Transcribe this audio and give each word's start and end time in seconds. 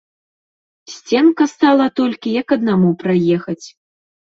Сценка 0.93 1.47
стала 1.53 1.87
толькі 2.03 2.37
як 2.41 2.47
аднаму 2.59 2.89
праехаць. 3.07 3.65